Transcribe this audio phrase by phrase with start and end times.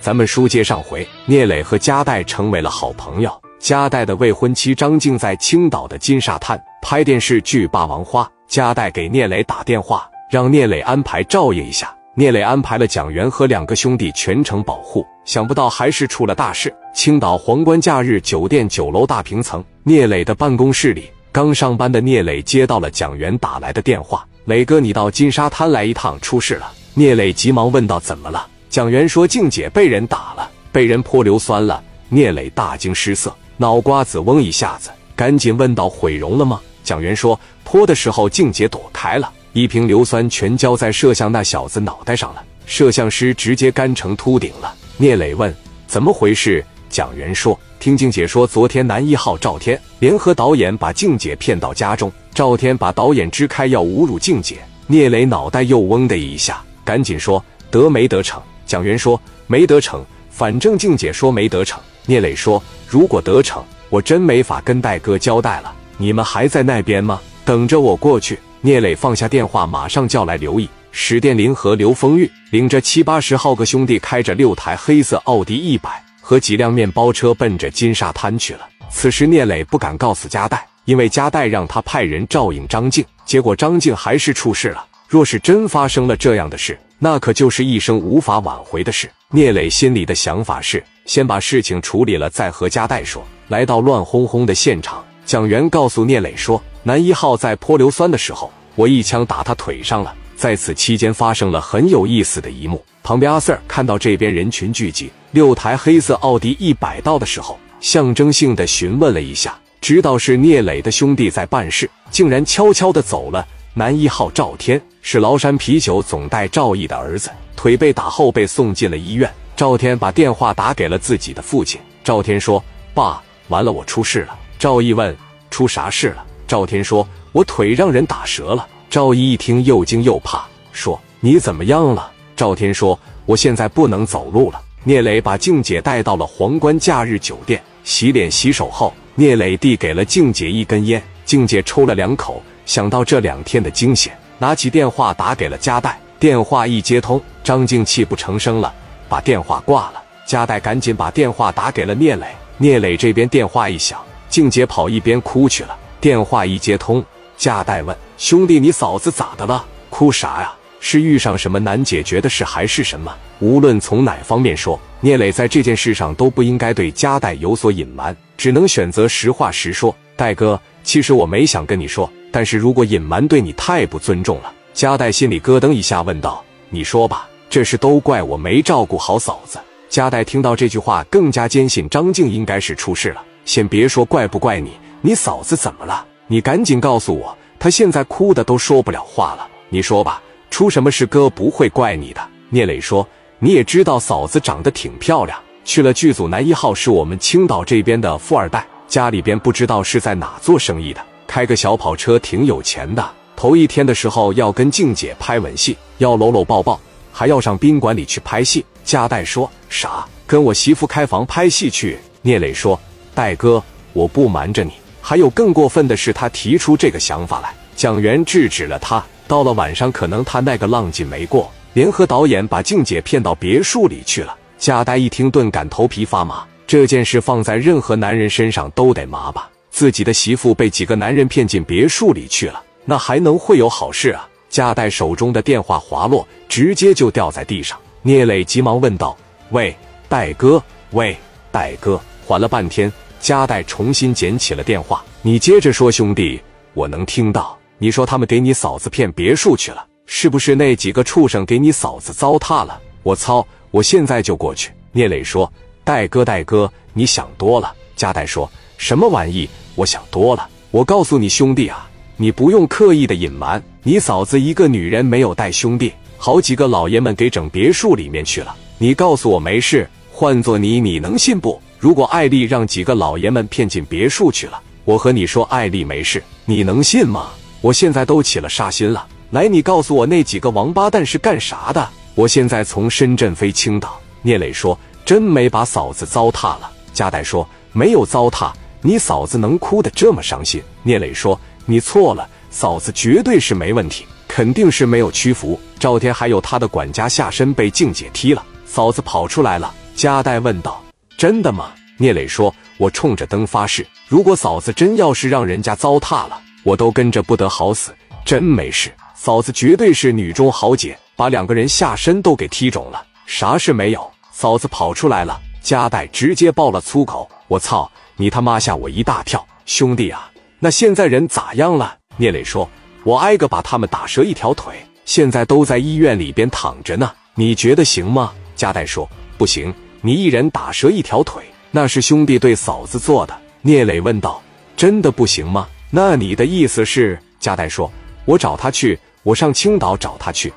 [0.00, 3.30] 咱们书接上回，聂磊和加代成为了好朋友。
[3.58, 11.92] 加代的未婚妻张静在青岛的金沙滩拍电视剧《霸王花》，加代给聂磊打电话，让聂磊安排照应一下。
[12.14, 16.72] 聂磊安排了蒋元和两个兄弟全程保护，想不到还是出了大事。
[16.94, 28.46] 青岛皇冠假日酒店九楼大平层，聂磊的办公室里，刚上班的聂磊接到了蒋元打来的电话：“磊哥，你到金沙滩来一趟，出事了。”聂磊急忙问道：“怎么了？”
[28.78, 45.52] 蒋元说：“静姐被人打了，被人泼硫酸了。”聂磊大惊失色，脑瓜子嗡一下子，赶紧问道：“毁容了吗？”蒋元说：“泼的时候，静姐躲开了，一瓶硫酸全浇在摄像那小子脑袋上了，摄像师直接干成秃顶了。”聂磊问
[45.88, 65.74] ：“怎么回事？”蒋元说：“听静姐说，昨天男一号赵天联合导演把静姐骗到家中，赵天把导演支开，要侮辱静姐。”聂磊脑袋又嗡的一下，赶紧说：“得没得逞？”蒋元说：“没得逞，反正静姐说没得逞。”聂磊说：“如果得逞，我真没法跟戴哥交代了。
[65.96, 67.18] 你们还在那边吗？
[67.44, 78.68] 等着我过去。”聂磊放下电话，马上叫来刘毅、史殿林和刘丰玉，领着七八十号个兄弟，开着六台黑色奥迪一百和几辆面包车，奔着金沙滩去了。
[78.90, 84.84] 此时聂磊不敢告诉加代，因为加代让他派人照应张静，结果张静还是出事了。
[85.06, 89.08] 若是真发生了这样的事，那可就是一生无法挽回的事。
[89.30, 93.24] 聂磊心里的想法是，先把事情处理了，再和加代说。
[93.48, 100.14] 来到乱哄哄的现场，蒋元告诉聂磊说：“男一号在泼硫酸的时候，我一枪打他腿上了。
[100.34, 102.84] 在此期间，发生了很有意思的一幕。
[103.02, 113.46] 旁边阿 Sir 看到这边人群聚集，六台黑色奥迪一百到的时候，象征性的询问了一下，知道是聂磊的兄弟在办事，竟然悄悄的走了。”
[113.78, 119.32] 男一号赵天是崂山啤酒总代赵毅的儿子，腿被打后被送进了医院。
[119.54, 121.80] 赵天把电话打给了自己的父亲。
[122.02, 122.60] 赵天说
[122.92, 125.16] ：“爸，完了，我出事了。”赵毅问
[125.48, 142.42] ：“出啥事了？”赵天说：“我腿让人打折了。”赵毅一听又惊又怕，说：“你怎么样了？”赵天说：“我现在不能走路了。”聂磊把静姐带到了皇冠假日酒店洗脸洗手后，聂磊递给了静姐一根烟，静姐抽了两口。
[142.68, 145.98] 想到这两天的惊险，拿起电话打给了加代。
[146.20, 148.70] 电话一接通，张静泣不成声了，
[149.08, 150.02] 把电话挂了。
[150.26, 152.26] 加代赶紧把电话打给了聂磊。
[152.58, 153.98] 聂磊这边电话一响，
[154.28, 155.74] 静姐跑一边哭去了。
[155.98, 157.02] 电话一接通，
[157.38, 159.64] 加代问兄弟：“你嫂子咋的了？
[159.88, 160.52] 哭啥呀？
[160.78, 169.96] 是遇上什么难解决的事，还是什么？”无论从哪方面说，聂磊在这件事上都不应该对加代有所隐瞒，只能选择实话实说。
[170.16, 172.10] 戴哥，其实我没想跟你说。
[172.30, 179.58] 但是如果隐瞒对你太不尊重了，加代心里咯噔一下，问道：“你说吧，这事都怪我没照顾好嫂子。”
[179.88, 183.22] 加代听到这句话，更加坚信张静应该是出事了。
[183.46, 186.04] 先别说怪不怪你，你嫂子怎么了？
[186.26, 189.48] 你赶紧告诉我，她现在哭的都说不了话了。
[189.70, 192.20] 你说吧，出什么事哥不会怪你的。
[192.50, 193.08] 聂磊说
[193.40, 203.08] ：“你也知道嫂子长得挺漂亮，去了剧组男一号是我们青岛这边的富二代，家里边不知道是在哪做生意的。”开个小跑车挺有钱的。
[203.36, 206.80] 头一天的时候要跟静姐拍吻戏，要搂搂抱抱，
[207.12, 208.64] 还要上宾馆里去拍戏。
[208.82, 210.04] 加代说啥？
[210.26, 211.98] 跟我媳妇开房拍戏去？
[212.22, 212.78] 聂磊说
[213.14, 213.62] ：“戴哥，
[213.92, 219.04] 我不瞒着你，还有更过分的是，他提出这个想法来。”蒋元制止了他。
[219.28, 224.34] 到了晚上，可能他那个浪劲没过，联合导演把静姐骗到别墅里去了。
[224.56, 226.42] 加代一听，顿感头皮发麻。
[226.66, 229.48] 这件事放在任何男人身上都得麻吧。
[229.78, 234.28] 自己的媳妇被几个男人骗进别墅里去了，那还能会有好事啊？
[234.48, 237.78] 加代手中的电话滑落，直接就掉在地上。
[238.02, 239.16] 聂磊急忙问道
[239.54, 239.72] ：“喂，
[240.08, 241.16] 戴哥，喂，
[241.52, 246.42] 戴哥。”缓了半天，加代重新捡起了电话：“你接着说，兄弟，
[246.74, 247.56] 我能听到。
[247.78, 252.80] 你说他们给你嫂子骗别墅去了，是不是那几个畜生给你嫂子糟蹋了？
[253.04, 253.46] 我操！
[253.70, 255.48] 我现在就过去。”聂磊说
[255.84, 259.48] ：“戴哥，戴哥，你想多了。”加代说：“什么玩意？”
[259.78, 268.56] 我想多了，我告诉你兄弟啊，你不用刻意的隐瞒，你嫂子一个女人没有带兄弟，好几个老爷们给整别墅里面去了。
[268.76, 271.62] 你告诉我没事，换做你，你能信不？
[271.78, 277.28] 如果艾丽让几个老爷们骗进别墅去了，我和你说艾丽没事，你能信吗？
[277.60, 279.06] 我现在都起了杀心了。
[279.30, 281.88] 来，你告诉我那几个王八蛋是干啥的？
[282.16, 284.00] 我现在从深圳飞青岛。
[284.22, 284.76] 聂磊说
[285.06, 290.62] ：“真没把嫂子糟蹋了。”加代说：“没有糟蹋。”你嫂子能哭得这么伤心？
[290.82, 295.58] 聂磊说：“你错了，嫂子绝对是没问题，肯定是没有屈服。
[295.78, 300.80] 赵天还有他的管家下身被静姐踢了，嫂子跑出来了。”加代问道
[301.18, 307.92] ：“真的吗？”聂磊说：“我冲着灯发誓，如果嫂子真要是让人家糟蹋了，我都跟着不得好死。
[308.24, 314.08] 真没事，嫂子绝对是女中豪杰，把两个人下身都给踢肿了，啥事没有。
[314.30, 320.30] 嫂子跑出来了。”加代直接爆了粗口：“我操，你他妈吓我一大跳，兄弟啊！
[320.58, 322.68] 那现在人咋样了？”聂磊说
[323.04, 324.74] ：“我挨个把他们打折一条腿，
[325.04, 327.12] 现在都在医院里边躺着呢。
[327.36, 334.42] 你觉得行吗？”加代说：“不行，你一人打折一条腿。”那是兄弟对嫂子做的，聂磊问道
[334.76, 337.18] ：“真的不行吗？”那你的意思是？
[337.38, 337.90] 加代说
[338.26, 340.52] ：“我找他去，我上青岛找他去。